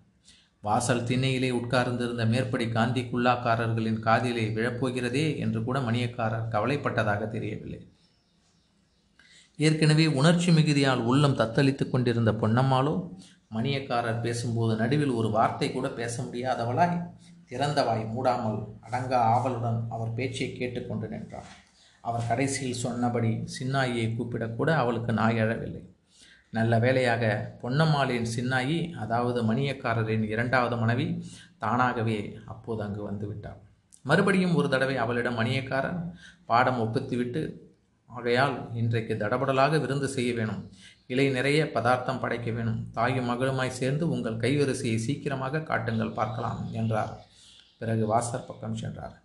வாசல் 0.62 1.05
திண்ணையிலே 1.09 1.50
உட்கார்ந்திருந்த 1.59 2.25
மேற்படி 2.31 2.67
காந்தி 2.76 3.03
குல்லாக்காரர்களின் 3.11 4.00
காதிலே 4.07 4.45
விழப்போகிறதே 4.57 5.26
என்று 5.45 5.61
கூட 5.67 5.79
மணியக்காரர் 5.88 6.49
கவலைப்பட்டதாக 6.55 7.29
தெரியவில்லை. 7.35 7.81
ஏற்கனவே 9.59 10.07
உணர்ச்சி 10.21 10.50
மிகுதியால் 10.57 11.03
உள்ளம் 11.11 11.38
தத்தளித்து 11.41 11.85
கொண்டிருந்த 11.88 12.33
பொன்னம்மாளோ 12.41 12.95
மணியக்காரர் 13.57 14.25
பேசும்போது 14.25 14.73
நடுவில் 14.81 15.15
ஒரு 15.19 15.29
வார்த்தை 15.37 15.69
கூட 15.73 15.88
பேச 16.00 16.15
முடியாதவளாய் 16.25 16.97
திறந்தவாய் 17.50 18.05
மூடாமல் 18.15 18.59
அடங்கா 18.87 19.21
ஆவலுடன் 19.35 19.79
அவர் 19.95 20.17
பேச்சை 20.19 20.49
கேட்டுக்கொண்டு 20.53 21.09
நின்றார். 21.12 21.49
அவர் 22.09 22.29
கடைசியில் 22.31 22.83
சொன்னபடி 22.85 23.31
சின்னாயியை 23.57 24.07
கூப்பிடக்கூட 24.17 24.71
அவளுக்கு 24.83 25.13
நாய் 25.21 25.41
அழவில்லை. 25.45 25.83
நல்ல 26.57 26.79
வேளையாக 26.85 27.25
பொன்னம்மாளின் 27.63 28.29
சின்னாயி 28.37 28.79
அதாவது 29.03 29.39
மணியக்காரரின் 29.51 30.25
இரண்டாவது 30.35 30.77
மனைவி 30.83 31.07
தானாகவே 31.65 32.19
அப்போது 32.53 32.83
அங்கு 32.87 33.03
வந்துவிட்டார் 33.11 33.61
மறுபடியும் 34.11 34.57
ஒரு 34.59 34.69
தடவை 34.75 34.97
அவளிடம் 35.05 35.39
மணியக்காரன் 35.41 36.01
பாடம் 36.51 36.81
ஒப்புத்துவிட்டு 36.85 37.43
ஆகையால் 38.11 38.57
இன்றைக்கு 38.81 39.15
தடபடலாக 39.15 39.79
விருந்து 39.81 40.09
செய்ய 40.09 40.31
வேணும். 40.35 40.61
இலை 41.13 41.27
நிறைய 41.31 41.61
பதார்த்தம் 41.75 42.21
படைக்க 42.23 42.49
வேணும். 42.51 42.81
தாயும் 42.93 43.29
மகளுமாய் 43.31 43.79
சேர்ந்து 43.81 44.05
உங்கள் 44.09 44.41
கைவரிசையை 44.45 44.99
சீக்கிரமாக 45.07 45.65
காட்டுங்கள் 45.71 46.17
பார்க்கலாம் 46.21 46.61
என்றார். 46.73 47.13
பிறகு 47.81 48.05
வாசற் 48.07 48.47
பக்கம் 48.47 48.81
சென்றார். 48.83 49.17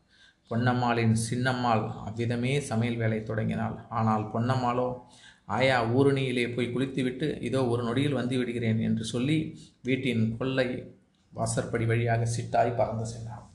பொன்னம்மாளின் 0.52 1.16
சின்னம்மாள் 1.28 1.84
அவ்விதமே 2.08 2.54
சமையல் 2.70 3.02
வேலை 3.02 3.20
தொடங்கினாள். 3.30 3.76
ஆனால் 4.00 4.26
பொன்னம்மாளோ 4.34 4.88
ஆயா 5.58 5.78
ஊருணியிலே 5.98 6.46
போய் 6.56 6.74
குளித்துவிட்டு 6.74 7.28
இதோ 7.48 7.62
ஒரு 7.74 7.82
நொடியில் 7.88 8.20
வந்து 8.20 8.36
விடுகிறேன் 8.40 8.82
என்று 8.88 9.06
சொல்லி 9.14 9.38
வீட்டின் 9.88 10.24
கொள்ளை 10.40 10.68
வாசற்படி 11.34 11.86
வழியாக 11.92 12.24
சிட்டாய் 12.36 12.78
பறந்து 12.80 13.06
சென்றாள் 13.14 13.46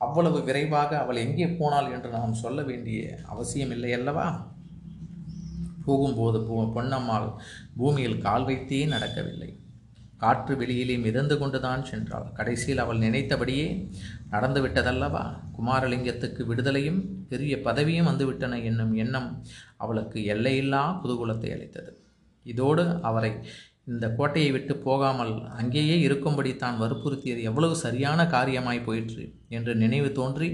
அவ்வளவு 0.00 0.38
விரைவாக 0.46 0.92
அவள் 1.00 1.22
எங்கே 1.24 1.46
போனாள் 1.58 1.88
என்று 1.94 2.08
நாம் 2.14 2.40
சொல்ல 2.42 2.60
வேண்டிய 2.70 3.00
அவசியம் 3.32 3.72
இல்லை 3.76 3.90
அல்லவா? 3.98 4.26
போகும்போது 5.86 6.38
பொ 6.48 6.56
பொன்னம்மாள் 6.76 7.28
பூமியில் 7.78 8.18
கால் 8.24 8.46
வைத்தே 8.48 8.80
நடக்கவில்லை. 8.94 9.50
காற்று 10.22 10.54
வெளியிலே 10.60 10.96
மிதந்து 11.04 11.36
கொண்டுதான் 11.38 11.82
சென்றாள். 11.90 12.26
கடைசியில் 12.38 12.82
அவள் 12.84 13.04
நினைத்தபடியே 13.04 13.66
நடந்துவிட்டதல்லவா? 14.32 15.24
குமாரலிங்கத்துக்கு 15.56 16.42
விடுதலையும் 16.46 17.00
பெரிய 17.28 17.56
பதவியும் 17.64 18.08
வந்துவிட்டன 18.08 18.60
என்னும் 18.64 18.94
எண்ணம் 18.94 19.28
அவளுக்கு 19.76 20.18
எல்லையில்லா 20.24 20.82
குதூகுலத்தை 21.02 21.50
அளித்தது. 21.52 21.92
இதோடு 22.46 22.84
அவரை 23.02 23.32
இந்த 23.84 24.06
கோட்டையை 24.08 24.50
விட்டு 24.52 24.76
போகாமல் 24.76 25.32
அங்கேயே 25.50 26.00
இருக்கும்படி 26.00 26.56
தான் 26.56 26.80
வற்புறுத்தியது 26.80 27.40
எவ்வளவு 27.42 27.74
சரியான 27.76 28.24
காரியமாய் 28.24 28.84
போயிற்று 28.84 29.24
என்று 29.48 29.72
நினைவு 29.74 30.12
தோன்றி 30.12 30.48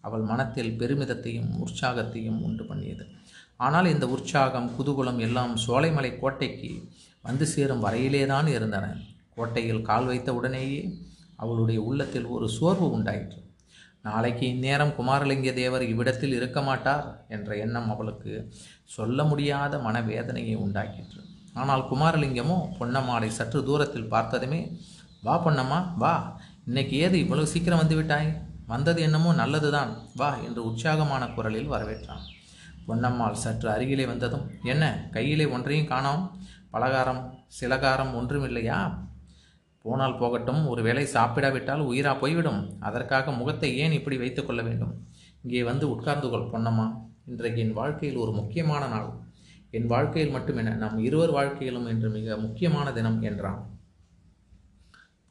அவள் 0.00 0.20
மனத்தில் 0.20 0.76
பெருமிதத்தையும் 0.80 1.50
உற்சாகத்தையும் 1.64 2.40
உண்டு 2.42 2.64
பண்ணியது. 2.64 3.04
ஆனால் 3.56 3.86
இந்த 3.86 4.06
உற்சாகம் 4.06 4.68
குதூகுலம் 4.78 5.18
எல்லாம் 5.18 5.54
சோலைமலை 5.66 6.10
கோட்டைக்கு 6.18 6.70
வந்து 7.22 7.46
சேரும் 7.46 7.84
வரையிலேதான் 7.84 8.48
இருந்தன. 8.48 8.86
கோட்டையில் 9.34 9.82
கால் 9.82 10.06
வைத்த 10.06 10.34
உடனேயே 10.34 10.80
அவளுடைய 11.44 11.80
உள்ளத்தில் 11.82 12.28
ஒரு 12.36 12.46
சோர்வு 12.48 12.88
உண்டாயிற்று. 12.90 13.40
நாளைக்கு 14.06 14.44
இந்நேரம் 14.46 14.96
குமாரலிங்க 14.96 15.50
தேவர் 15.54 15.84
இவ்விடத்தில் 15.90 16.34
இருக்க 16.38 16.58
மாட்டார் 16.62 17.06
என்ற 17.28 17.50
எண்ணம் 17.56 17.90
அவளுக்கு 17.90 18.32
சொல்ல 18.96 19.24
முடியாத 19.24 19.76
மனவேதனையை 19.86 20.56
உண்டாக்கிற்று. 20.64 21.20
ஆனால் 21.54 21.84
குமாரலிங்கமோ 21.90 22.56
பொன்னம்மாளை 22.78 23.30
சற்று 23.38 23.60
தூரத்தில் 23.64 24.12
பார்த்ததுமே 24.14 24.60
வா 25.26 25.34
பொன்னம்மா 25.44 25.78
வா. 26.02 26.14
இன்னைக்கு 26.66 26.94
ஏது 27.04 27.16
இவ்வளவு 27.18 27.52
சீக்கிரம் 27.52 27.80
வந்து 27.82 27.96
விட்டாய்? 27.96 28.28
வந்தது 28.66 29.00
என்னமோ 29.02 29.30
நல்லதுதான். 29.34 29.90
வா 30.20 30.30
என்று 30.46 30.60
உற்சாகமான 30.68 31.22
குரலில் 31.36 31.72
வரவேற்றான். 31.72 32.22
பொன்னம்மாள் 32.86 33.42
சற்று 33.44 33.68
அருகிலே 33.70 34.04
வந்ததும் 34.06 34.46
என்ன 34.64 34.84
கையிலே 35.10 35.46
ஒன்றையும் 35.46 35.90
காணோம்? 35.92 36.24
பலகாரம் 36.70 37.22
சிலகாரம் 37.58 38.14
ஒன்றுமில்லையா? 38.20 38.78
போனால் 39.84 40.18
போகட்டும் 40.18 40.68
ஒருவேளை 40.68 41.04
சாப்பிடாவிட்டால் 41.04 41.82
உயிரா 41.90 42.18
போய்விடும். 42.18 42.60
அதற்காக 42.80 43.32
முகத்தை 43.32 43.76
ஏன் 43.76 43.92
இப்படி 43.92 44.16
வைத்துக் 44.16 44.46
கொள்ள 44.46 44.62
வேண்டும்? 44.62 44.94
இங்கே 45.42 45.62
வந்து 45.62 45.90
உட்கார்ந்து 45.90 46.30
கொள் 46.30 46.50
பொன்னம்மா. 46.52 46.86
இன்றைக்கு 47.26 47.60
என் 47.60 47.72
வாழ்க்கையில் 47.72 48.16
ஒரு 48.16 48.32
முக்கியமான 48.32 48.86
நாள். 48.86 49.10
என் 49.70 49.86
வாழ்க்கையில் 49.86 50.34
மட்டுமென்ன 50.34 50.74
நம் 50.74 50.98
இருவர் 50.98 51.30
வாழ்க்கையிலும் 51.30 51.88
இன்று 51.88 52.10
மிக 52.10 52.36
முக்கியமான 52.36 52.92
தினம் 52.92 53.22
என்றான். 53.22 53.60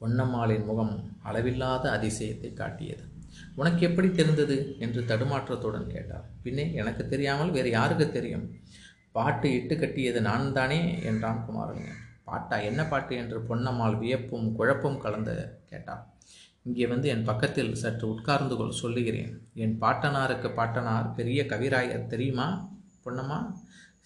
பொன்னம்மாளின் 0.02 0.66
முகம் 0.66 0.94
அளவில்லாத 1.24 1.90
அதிசயத்தை 1.98 2.54
காட்டியது. 2.54 3.04
உனக்கு 3.56 3.82
எப்படி 3.86 4.12
தெரிந்தது? 4.12 4.76
என்று 4.80 5.02
தடுமாற்றத்துடன் 5.02 5.88
கேட்டார். 5.88 6.26
பின்னே 6.44 6.74
எனக்கு 6.74 7.08
தெரியாமல் 7.08 7.52
வேறு 7.52 7.70
யாருக்கு 7.70 8.12
தெரியும்? 8.12 8.46
பாட்டு 9.12 9.54
இட்டு 9.54 9.76
கட்டியது 9.80 10.22
நான் 10.22 10.54
தானே 10.54 10.82
என்றான் 11.04 11.44
குமாரலிங்கன் 11.48 12.02
பாட்டா 12.28 12.58
என்ன 12.70 12.82
பாட்டு? 12.86 13.14
என்று 13.16 13.40
பொன்னம்மாள் 13.50 13.98
வியப்பும் 13.98 14.48
குழப்பும் 14.60 14.98
கலந்த 14.98 15.32
கேட்டாள் 15.70 16.04
இங்கே 16.68 16.86
வந்து 16.88 17.08
என் 17.10 17.24
பக்கத்தில் 17.24 17.72
சற்று 17.76 18.06
உட்கார்ந்து 18.10 18.56
கொள் 18.56 18.80
சொல்லுகிறேன். 18.82 19.32
என் 19.54 19.74
பாட்டனாருக்கு 19.82 20.50
பாட்டனார் 20.54 21.08
பெரிய 21.14 21.40
கவிராயர் 21.44 22.12
தெரியுமா 22.14 22.46
பொன்னம்மா 23.06 23.40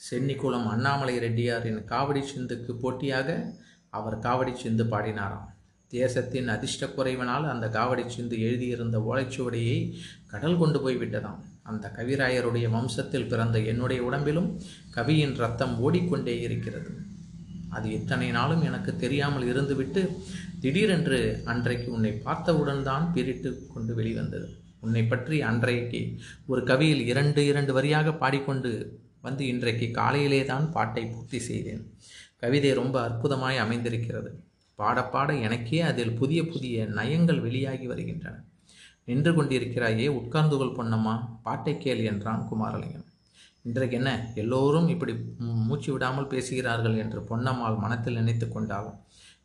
சென்னிக்குளம் 0.07 0.67
அண்ணாமலை 0.71 1.15
ரெட்டியாரின் 1.19 1.79
காவடி 1.91 2.21
சிந்துக்கு 2.31 2.73
போட்டியாக 2.81 3.35
அவர் 3.89 4.17
காவடி 4.19 4.53
சிந்து 4.53 4.83
பாடினாராம். 4.83 5.47
தேசத்தின் 5.93 6.47
அதிர்ஷ்ட 6.47 6.85
குறைவனால் 6.85 7.45
அந்த 7.51 7.65
காவடி 7.67 8.03
சிந்து 8.07 8.37
எழுதியிருந்த 8.39 8.97
ஓலைச்சுவடியை 9.09 9.77
கடல் 10.31 10.57
கொண்டு 10.57 10.81
போய் 10.81 10.97
விட்டதாம். 10.97 11.39
அந்த 11.63 11.85
கவிராயருடைய 11.97 12.67
வம்சத்தில் 12.75 13.29
பிறந்த 13.29 13.59
என்னுடைய 13.59 14.01
உடம்பிலும் 14.03 14.49
கவியின் 14.91 15.35
ரத்தம் 15.35 15.75
ஓடிக்கொண்டே 15.79 16.35
இருக்கிறது. 16.41 16.91
அது 17.75 17.87
இத்தனை 17.97 18.29
நாளும் 18.37 18.63
எனக்கு 18.69 18.91
தெரியாமல் 18.95 19.45
இருந்துவிட்டு 19.51 20.01
திடீரென்று 20.61 21.19
அன்றைக்கு 21.51 21.87
உன்னை 21.95 22.11
பார்த்தவுடன் 22.27 22.83
தான் 22.83 23.05
பிரிட்டு 23.15 23.49
கொண்டு 23.73 23.93
வெளிவந்தது. 23.99 24.47
உன்னை 24.85 25.03
பற்றி 25.03 25.37
அன்றைக்கு 25.49 26.01
ஒரு 26.51 26.61
கவியில் 26.63 27.03
இரண்டு 27.11 27.41
இரண்டு 27.51 27.71
வரியாக 27.77 28.13
பாடிக்கொண்டு 28.21 28.71
வந்து 29.21 29.43
இன்றைக்கு 29.47 29.87
காலையிலே 29.91 30.41
தான் 30.45 30.65
பாட்டை 30.75 31.03
பூர்த்தி 31.05 31.39
செய்தேன். 31.47 31.83
கவிதை 32.43 32.71
ரொம்ப 32.81 32.95
அற்புதமாய் 33.07 33.63
அமைந்திருக்கிறது. 33.63 34.31
பாட 34.79 34.97
பாட 35.13 35.29
எனக்கே 35.47 35.79
அதில் 35.81 36.17
புதிய 36.19 36.41
புதிய 36.53 36.85
நயங்கள் 36.99 37.43
வெளியாகி 37.45 37.87
வருகின்றன. 37.87 38.35
நின்று 39.05 39.31
கொண்டிருக்கிறாயே 39.33 40.07
உட்கார்ந்து 40.19 40.57
கொள் 40.57 40.77
பொன்னம்மா 40.77 41.15
பாட்டை 41.43 41.73
கேள் 41.77 42.03
என்றான் 42.11 42.47
குமாரலிங்கம். 42.51 43.06
இன்றைக்கு 43.67 43.95
என்ன? 43.99 44.11
எல்லோரும் 44.41 44.87
இப்படி 44.93 45.13
மூச்சு 45.67 45.89
விடாமல் 45.93 46.29
பேசுகிறார்கள் 46.33 46.95
என்று 47.03 47.19
பொன்னம்மாள் 47.29 47.81
மனத்தில் 47.83 48.17
நினைத்து 48.19 48.45
கொண்டாலும் 48.47 48.97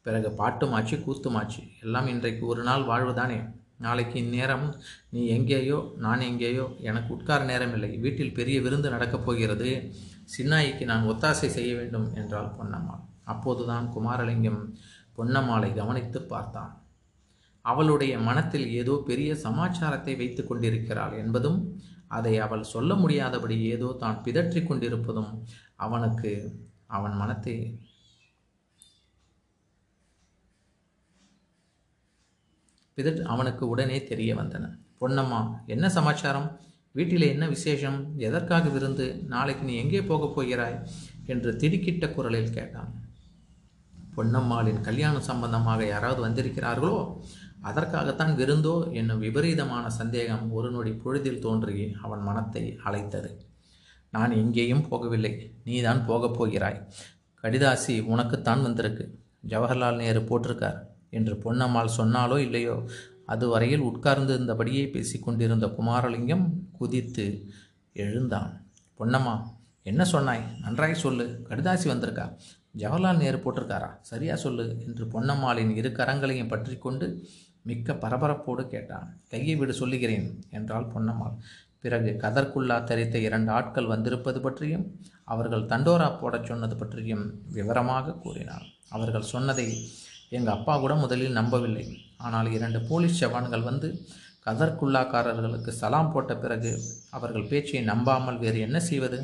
பிறகு 0.03 0.29
பாட்டுமாச்சு 0.41 0.97
கூத்துமாச்சு 1.07 1.63
எல்லாம் 1.85 2.09
இன்றைக்கு 2.13 2.43
ஒரு 2.47 2.63
நாள் 2.63 2.85
வாழ்வுதானே? 2.91 3.39
நாளைக்கு 3.79 4.17
இந்நேரம் 4.25 4.67
நீ 5.11 5.21
எங்கேயோ 5.27 5.79
நான் 5.97 6.27
எங்கேயோ 6.29 6.67
எனக்கு 6.81 7.11
உட்கார 7.17 7.41
நேரம் 7.45 7.73
இல்லை 7.73 7.91
வீட்டில் 8.05 8.37
பெரிய 8.39 8.59
விருந்து 8.61 8.91
நடக்கப் 8.91 9.25
போகிறது. 9.27 9.71
சின்னாய்க்கு 10.35 10.85
நான் 10.85 11.09
ஒத்தாசை 11.13 11.51
செய்ய 11.57 11.73
வேண்டும் 11.81 12.07
என்றாள் 12.21 12.55
பொன்னம்மாள். 12.59 13.03
அப்போதுதான் 13.25 13.89
குமாரலிங்கம் 13.97 14.63
பொன்னம்மாளை 15.19 15.71
கவனித்து 15.81 16.21
பார்த்தான். 16.33 16.71
அவளுடைய 17.65 18.13
மனத்தில் 18.29 18.69
ஏதோ 18.81 18.95
பெரிய 19.09 19.33
சமாச்சாரத்தை 19.47 20.15
வைத்து 20.17 20.43
கொண்டிருக்கிறாள் 20.45 21.15
என்பதும் 21.19 21.59
அதை 22.17 22.35
அவள் 22.47 22.71
சொல்ல 22.75 22.93
முடியாதபடி 22.95 23.57
ஏதோ 23.75 23.89
தான் 24.03 24.21
பிதற்றிக் 24.25 24.69
கொண்டிருப்பதும் 24.69 25.31
அவனுக்கு 25.85 26.31
அவன் 26.97 27.15
மனத்தை 27.23 27.57
பிதற் 32.99 33.21
அவனுக்கு 33.33 33.65
உடனே 33.69 33.99
தெரிய 34.11 34.31
வந்தன. 34.41 34.65
பொன்னம்மா 35.01 35.39
என்ன 35.75 35.87
சமாச்சாரம்? 35.97 36.49
வீட்டிலே 36.95 37.29
என்ன 37.35 37.45
விசேஷம்? 37.49 37.99
எதற்காக 38.27 38.65
விருந்து? 38.75 39.07
நாளைக்கு 39.33 39.63
நீ 39.69 39.75
எங்கே 39.83 40.03
போகப் 40.11 40.35
போகிறாய்? 40.35 40.77
என்று 41.33 41.51
திடுக்கிட்ட 41.63 42.07
குரலில் 42.15 42.55
கேட்டான். 42.57 42.91
பொன்னம்மாளின் 44.17 44.81
கல்யாணம் 44.89 45.29
சம்பந்தமாக 45.31 45.87
யாராவது 45.93 46.21
வந்திருக்கிறார்களோ 46.27 46.97
அதற்காகத்தான் 47.63 48.35
விருந்தோ 48.35 48.93
என்னும் 48.93 49.19
விபரீதமான 49.19 49.91
சந்தேகம் 49.91 50.53
ஒரு 50.53 50.71
நொடி 50.71 50.93
பொழுதில் 50.93 51.41
தோன்றி 51.41 51.95
அவன் 52.03 52.21
மனத்தை 52.21 52.79
அழைத்தது 52.85 53.51
நான் 54.11 54.31
எங்கேயும் 54.31 54.87
போகவில்லை. 54.91 55.33
நீதான் 55.65 56.07
போகப் 56.07 56.35
போகிறாய். 56.35 56.87
கடிதாசி 57.43 57.95
உனக்குத்தான் 58.03 58.63
வந்திருக்கு. 58.63 59.05
ஜவஹர்லால் 59.49 59.97
நேரு 59.97 60.21
போட்டிருக்கார் 60.21 60.79
என்று 61.11 61.35
பொன்னம்மாள் 61.35 61.97
சொன்னாலோ 61.97 62.39
இல்லையோ? 62.39 62.89
அதுவரையில் 63.27 63.81
உட்கார்ந்து 63.81 64.39
இருந்தபடியே 64.39 64.83
பேசிக்கொண்டிருந்த 64.91 65.67
குமாரலிங்கம் 65.67 66.47
குதித்து 66.73 67.27
எழுந்தான். 67.93 68.51
பொன்னம்மா 68.99 69.35
என்ன 69.83 70.05
சொன்னாய்? 70.05 70.45
நன்றாய் 70.61 70.95
சொல்லு. 70.95 71.47
கடிதாசி 71.49 71.87
வந்திருக்கா? 71.87 72.27
ஜவஹர்லால் 72.77 73.17
நேரு 73.17 73.39
போட்டிருக்காரா? 73.39 73.91
சரியா 74.01 74.37
சொல்லு 74.37 74.67
என்று 74.87 75.05
பொன்னம்மாளின் 75.05 75.77
இரு 75.77 75.89
கரங்களையும் 75.89 76.49
பற்றி 76.49 76.77
கொண்டு 76.79 77.25
மிக்க 77.69 77.95
பரபரப்போடு 78.05 78.63
கேட்டான். 78.75 79.09
கையை 79.33 79.55
விடு 79.61 79.75
சொல்லுகிறேன் 79.81 80.27
என்றாள் 80.59 80.91
பொன்னம்மாள். 80.95 81.37
பிறகு 81.85 82.11
கதற்குள்ளா 82.23 82.77
தரித்த 82.89 83.17
இரண்டு 83.29 83.51
ஆட்கள் 83.59 83.91
வந்திருப்பது 83.93 84.41
பற்றியும் 84.41 84.85
அவர்கள் 85.33 85.69
தண்டோரா 85.73 86.09
போடச் 86.21 86.49
சொன்னது 86.51 86.75
பற்றியும் 86.77 87.25
விவரமாக 87.57 88.17
கூறினார் 88.25 88.67
அவர்கள் 88.89 89.31
சொன்னதை 89.33 89.67
எங்கள் 90.37 90.55
அப்பா 90.57 90.75
கூட 90.79 90.93
முதலில் 90.95 91.39
நம்பவில்லை. 91.39 91.85
ஆனால் 92.27 92.49
இரண்டு 92.57 92.79
போலீஸ் 92.91 93.21
ஜவான்கள் 93.23 93.69
வந்து 93.71 93.89
கதற்குள்ளாக்காரர்களுக்கு 94.47 95.73
சலாம் 95.81 96.13
போட்ட 96.13 96.33
பிறகு 96.45 96.71
அவர்கள் 97.17 97.49
பேச்சை 97.51 97.83
நம்பாமல் 97.91 98.41
வேறு 98.45 98.61
என்ன 98.67 98.79
செய்வது? 98.91 99.19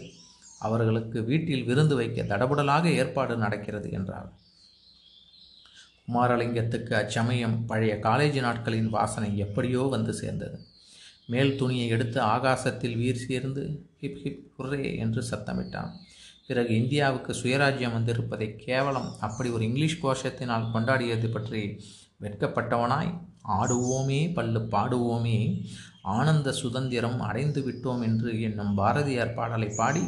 அவர்களுக்கு 0.66 1.18
வீட்டில் 1.30 1.66
விருந்து 1.68 1.94
வைக்க 2.00 2.22
தடபுடலாக 2.32 2.84
ஏற்பாடு 3.00 3.34
நடக்கிறது 3.44 3.88
என்றார் 3.98 4.28
குமாரலிங்கத்துக்கு 6.08 6.92
அச்சமயம் 6.92 7.56
பழைய 7.66 7.94
காலேஜ் 8.02 8.40
நாட்களின் 8.40 8.88
வாசனை 8.88 9.30
எப்படியோ 9.38 9.82
வந்து 9.94 10.14
சேர்ந்தது. 10.14 10.58
மேல் 11.26 11.56
துணியை 11.56 11.88
எடுத்து 11.88 12.20
ஆகாசத்தில் 12.20 12.96
வீர் 12.96 13.24
சேர்ந்து 13.24 13.62
ஹிப் 14.00 14.20
ஹிப் 14.22 14.44
ஹுர்ரே 14.56 14.96
என்று 14.98 15.22
சத்தமிட்டான். 15.30 15.90
பிறகு 16.46 16.72
இந்தியாவுக்கு 16.74 17.32
சுயராஜ்யம் 17.32 17.96
வந்திருப்பதை 17.96 18.48
கேவலம் 18.56 19.10
அப்படி 19.20 19.48
ஒரு 19.50 19.64
இங்கிலீஷ் 19.64 20.02
கோஷத்தினால் 20.04 20.70
கொண்டாடியது 20.74 21.28
பற்றி 21.32 21.62
வெட்கப்பட்டவனாய் 22.22 23.12
ஆடுவோமே 23.58 24.20
பல்லு 24.34 24.60
பாடுவோமே 24.74 25.38
ஆனந்த 26.14 26.48
சுதந்திரம் 26.52 27.20
அடைந்து 27.20 27.60
விட்டோம் 27.68 28.02
என்று 28.02 28.30
என்னும் 28.40 28.74
பாரதியார் 28.74 29.34
பாடலை 29.34 29.68
பாடி 29.76 30.04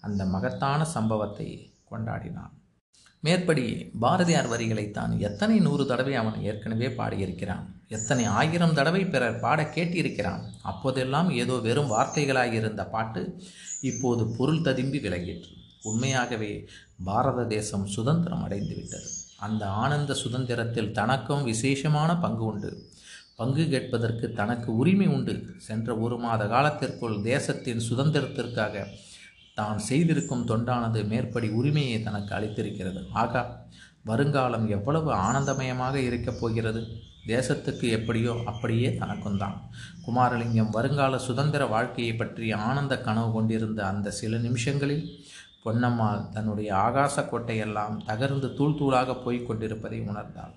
அந்த 0.00 0.24
மகத்தான 0.24 0.84
சம்பவத்தை 0.84 1.48
கொண்டாடினான். 1.90 2.54
மேற்படி 3.24 3.64
பாரதியார் 4.00 4.48
வரிகளைத்தான் 4.50 5.12
எத்தனை 5.18 5.56
நூறு 5.58 5.84
தடவை 5.86 6.14
அவன் 6.14 6.38
ஏற்கனவே 6.42 6.88
பாடியிருக்கிறான். 6.88 7.66
எத்தனை 7.88 8.24
ஆயிரம் 8.38 8.74
தடவை 8.74 9.02
பிறர் 9.04 9.38
பாட 9.40 9.62
கேட்டிருக்கிறான். 9.74 10.42
அப்போதெல்லாம் 10.62 11.28
ஏதோ 11.42 11.56
வெறும் 11.66 11.90
வார்த்தைகளாயிருந்த 11.90 12.84
பாட்டு 12.90 13.22
இப்போது 13.80 14.24
பொருள் 14.38 14.60
ததும்பி 14.60 14.98
விலகிற்று 14.98 15.52
உண்மையாகவே 15.82 16.50
பாரத 17.04 17.44
தேசம் 17.44 17.86
சுதந்திரம் 17.86 18.42
அடைந்து 18.42 18.74
விட்டது 18.74 19.08
அந்த 19.46 19.62
ஆனந்த 19.82 20.12
சுதந்திரத்தில் 20.14 20.92
தனக்கும் 20.92 21.44
விசேஷமான 21.44 22.10
பங்கு 22.16 22.44
உண்டு. 22.44 22.70
பங்கு 23.36 23.64
கேட்பதற்கு 23.68 24.26
தனக்கு 24.32 24.70
உரிமை 24.76 25.06
உண்டு. 25.06 25.34
சென்ற 25.68 25.96
ஒரு 25.96 26.18
மாத 26.18 26.42
காலத்திற்குள் 26.46 27.16
தேசத்தின் 27.22 27.82
சுதந்திரத்திற்காக 27.88 28.74
தான் 29.58 29.80
செய்திருக்கும் 29.88 30.46
தொண்டானது 30.50 31.00
மேற்படி 31.12 31.48
உரிமையை 31.60 31.96
தனக்கு 32.02 32.32
அளித்திருக்கிறது. 32.36 33.00
ஆகா 33.22 33.42
வருங்காலம் 34.10 34.66
எவ்வளவு 34.76 35.10
ஆனந்தமயமாக 35.26 35.96
இருக்கப் 36.08 36.38
போகிறது? 36.40 36.80
தேசத்துக்கு 37.32 37.86
எப்படியோ 37.96 38.32
அப்படியே 38.50 38.88
தனக்கும் 39.00 39.38
தான் 39.42 39.58
குமாரலிங்கம் 40.06 40.72
வருங்கால 40.76 41.18
சுதந்திர 41.26 41.62
வாழ்க்கையை 41.74 42.14
பற்றி 42.16 42.46
ஆனந்த 42.68 42.94
கனவு 43.06 43.30
கொண்டிருந்த 43.32 43.80
அந்த 43.90 44.10
சில 44.20 44.38
நிமிஷங்களில் 44.46 45.06
பொன்னம்மாள் 45.64 46.26
தன்னுடைய 46.34 46.70
ஆகாச 46.86 47.24
கோட்டையெல்லாம் 47.24 47.96
தகர்ந்து 48.08 48.48
தூள் 48.58 48.78
தூளாக 48.80 49.14
போய்க் 49.24 49.46
கொண்டிருப்பதை 49.48 50.00
உணர்ந்தாள். 50.10 50.54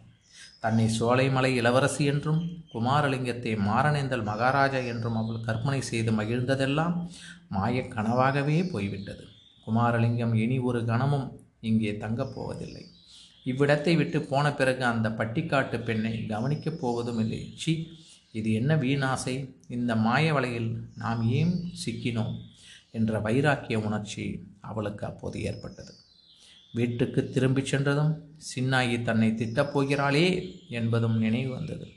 தன்னை 0.66 0.86
சோலைமலை 1.00 1.50
இளவரசி 1.56 2.06
என்றும் 2.06 2.40
குமாரலிங்கத்தை 2.74 3.52
மாரணேந்தல் 3.68 4.24
மகாராஜா 4.24 4.78
என்றும் 4.78 5.16
அவள் 5.16 5.40
கற்பனை 5.40 5.82
செய்து 5.82 6.12
மகிழ்ந்ததெல்லாம் 6.12 6.96
மாயக் 7.50 7.92
கனவாகவே 7.96 8.70
போய்விட்டது. 8.72 9.24
குமாரலிங்கம் 9.68 10.34
இனி 10.34 10.60
ஒரு 10.60 10.86
கணமும் 10.86 11.28
இங்கே 11.60 11.98
தங்கப் 11.98 12.34
போவதில்லை. 12.36 12.84
இவ்விடத்தை 13.44 13.96
விட்டு 13.96 14.22
போன 14.22 14.54
பிறகு 14.54 14.84
அந்த 14.86 15.10
பட்டிக்காட்டு 15.10 15.84
பெண்ணை 15.84 16.26
கவனிக்கப் 16.26 16.80
போவதும் 16.82 17.20
இல்லை. 17.20 17.54
சி 17.58 17.74
இது 18.32 18.54
என்ன 18.54 18.76
வீணாசை? 18.76 19.36
இந்த 19.68 19.96
மாய 19.96 20.34
வலையில் 20.34 20.72
நாம் 20.96 21.22
ஏன் 21.30 21.54
சிக்கினோம்? 21.86 22.34
என்ற 22.92 23.20
வைராக்கிய 23.20 23.78
உணர்ச்சி 23.80 24.26
அவளுக்கு 24.62 25.06
அப்போது 25.06 25.42
ஏற்பட்டது. 25.42 25.94
வீட்டுக்கு 26.76 27.30
திரும்பிச் 27.30 27.66
சென்றதும் 27.66 28.36
சின்னாயி 28.56 29.02
தன்னை 29.02 29.30
திட்டப் 29.30 29.80
போகிறாளே 29.80 30.52
என்பதும் 30.70 31.18
நினைவு 31.18 31.54
வந்தது. 31.54 31.88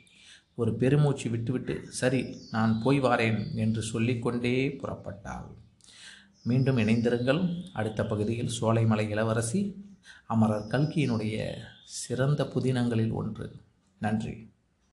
ஒரு 0.55 0.75
பெருமூச்சு 0.75 1.31
விட்டுவிட்டு 1.31 1.87
சரி 1.89 2.37
நான் 2.51 2.83
போய் 2.83 3.01
வாரேன் 3.01 3.55
என்று 3.55 3.83
சொல்லிக்கொண்டே 3.83 4.69
புறப்பட்டாள். 4.69 5.47
மீண்டும் 6.43 6.79
இணைந்திருங்கள். 6.79 7.65
அடுத்த 7.73 8.07
பகுதியில் 8.07 8.51
சோலைமலை 8.61 9.09
இளவரசி 9.09 9.85
அமரர் 10.27 10.67
கல்கியினுடைய 10.67 11.55
சிறந்த 11.85 12.45
புதினங்களில் 12.45 13.13
ஒன்று. 13.13 13.57
நன்றி. 13.99 14.48